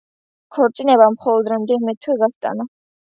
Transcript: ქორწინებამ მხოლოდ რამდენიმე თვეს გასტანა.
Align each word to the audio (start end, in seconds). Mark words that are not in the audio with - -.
ქორწინებამ 0.55 1.17
მხოლოდ 1.17 1.51
რამდენიმე 1.55 1.95
თვეს 2.07 2.21
გასტანა. 2.23 2.67